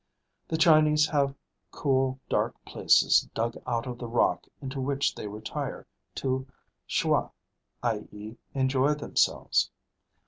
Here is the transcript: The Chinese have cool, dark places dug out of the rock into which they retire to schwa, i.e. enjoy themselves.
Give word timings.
The 0.47 0.57
Chinese 0.57 1.05
have 1.09 1.35
cool, 1.69 2.19
dark 2.27 2.55
places 2.65 3.29
dug 3.35 3.55
out 3.67 3.85
of 3.85 3.99
the 3.99 4.07
rock 4.07 4.47
into 4.59 4.81
which 4.81 5.13
they 5.13 5.27
retire 5.27 5.85
to 6.15 6.47
schwa, 6.89 7.29
i.e. 7.83 8.35
enjoy 8.55 8.95
themselves. 8.95 9.69